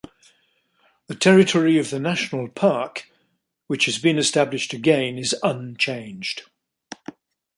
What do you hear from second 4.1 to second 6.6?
established again, is unchanged.